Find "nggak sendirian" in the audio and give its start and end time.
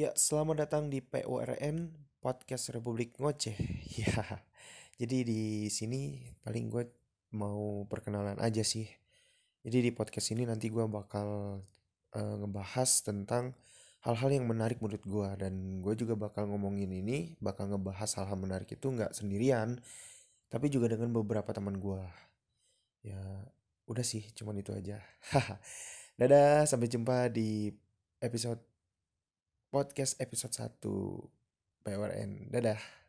18.88-19.84